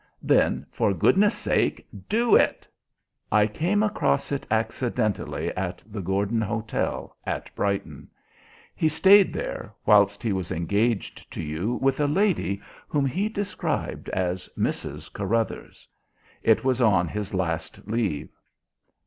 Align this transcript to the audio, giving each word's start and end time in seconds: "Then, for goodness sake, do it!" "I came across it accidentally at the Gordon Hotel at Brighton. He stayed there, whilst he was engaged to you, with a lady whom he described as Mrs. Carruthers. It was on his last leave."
"Then, 0.23 0.65
for 0.71 0.95
goodness 0.95 1.35
sake, 1.35 1.85
do 2.09 2.35
it!" 2.35 2.67
"I 3.31 3.45
came 3.45 3.83
across 3.83 4.31
it 4.31 4.47
accidentally 4.49 5.55
at 5.55 5.83
the 5.85 6.01
Gordon 6.01 6.41
Hotel 6.41 7.15
at 7.23 7.53
Brighton. 7.53 8.09
He 8.75 8.89
stayed 8.89 9.31
there, 9.31 9.75
whilst 9.85 10.23
he 10.23 10.33
was 10.33 10.51
engaged 10.51 11.31
to 11.33 11.43
you, 11.43 11.73
with 11.83 11.99
a 11.99 12.07
lady 12.07 12.63
whom 12.87 13.05
he 13.05 13.29
described 13.29 14.09
as 14.09 14.49
Mrs. 14.57 15.13
Carruthers. 15.13 15.87
It 16.41 16.63
was 16.63 16.81
on 16.81 17.07
his 17.07 17.35
last 17.35 17.87
leave." 17.87 18.35